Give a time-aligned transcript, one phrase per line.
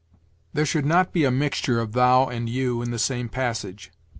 [0.53, 3.91] "There should not be a mixture of 'thou' and 'you' in the same passage.